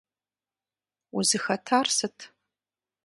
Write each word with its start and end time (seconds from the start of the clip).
Узыхэтар 1.17 1.87
сыт? 1.97 2.17